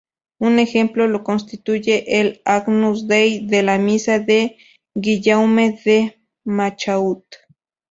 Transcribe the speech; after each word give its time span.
Un 0.39 0.57
ejemplo 0.57 1.05
lo 1.07 1.23
constituye 1.23 2.19
el 2.19 2.41
"Agnus 2.43 3.07
Dei" 3.07 3.45
de 3.45 3.61
la 3.61 3.77
misa 3.77 4.17
de 4.17 4.57
Guillaume 4.95 5.79
de 5.85 6.19
Machaut. 6.43 7.23